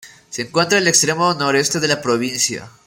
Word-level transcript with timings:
Se 0.31 0.41
encuentra 0.41 0.79
al 0.79 0.87
extremo 0.87 1.31
noreste 1.35 1.79
de 1.79 1.87
la 1.89 2.01
provincia. 2.01 2.67